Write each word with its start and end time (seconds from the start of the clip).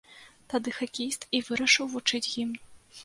Тады 0.53 0.71
хакеіст 0.77 1.27
і 1.37 1.43
вырашыў 1.49 1.93
вучыць 1.97 2.27
гімн. 2.33 2.57